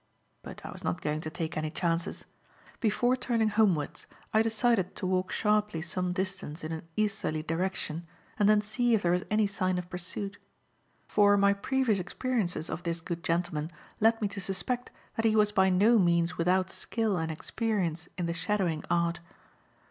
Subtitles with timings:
[0.41, 2.25] But I was not going to take any chances.
[2.79, 8.07] Before turning homewards, I decided to walk sharply some distance in an easterly direction
[8.39, 10.39] and then see if there was any sign of pursuit;
[11.07, 13.69] for my previous experiences of this good gentleman
[13.99, 18.25] led me to suspect that he was by no means without skill and experience in
[18.25, 19.19] the shadowing art.